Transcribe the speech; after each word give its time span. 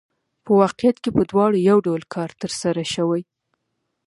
په 0.45 0.51
واقعیت 0.61 0.97
کې 1.03 1.09
په 1.15 1.21
دواړو 1.31 1.57
یو 1.69 1.77
ډول 1.87 2.03
کار 2.13 2.29
ترسره 2.41 2.83
شوی 2.93 3.21